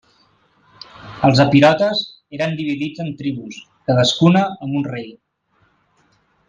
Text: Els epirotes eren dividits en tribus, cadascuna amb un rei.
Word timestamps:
Els 1.29 1.41
epirotes 1.43 2.01
eren 2.39 2.57
dividits 2.61 3.05
en 3.05 3.13
tribus, 3.21 3.61
cadascuna 3.91 4.43
amb 4.53 4.81
un 4.81 4.93
rei. 4.97 5.09